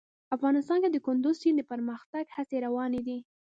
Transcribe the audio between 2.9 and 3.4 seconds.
دي.